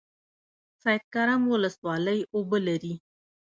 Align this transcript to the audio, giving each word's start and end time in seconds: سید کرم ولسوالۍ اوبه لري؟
سید 0.81 1.03
کرم 1.13 1.41
ولسوالۍ 1.53 2.19
اوبه 2.35 2.57
لري؟ 2.67 2.93